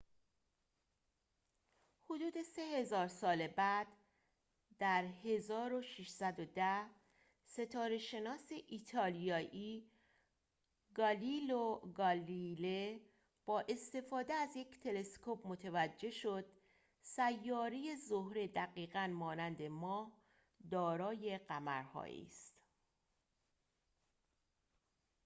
[2.09, 3.87] حدود سه هزار سال بعد
[4.79, 6.89] در ۱۶۱۰
[7.45, 9.91] ستاره‌شناس ایتالیایی
[10.93, 12.99] گالیلئو گالیله
[13.45, 16.45] با استفاده از یک تلسکوپ متوجه شد
[17.01, 20.11] سیاره زهره دقیقاً مانند ماه
[20.71, 22.57] دارای قمرهایی است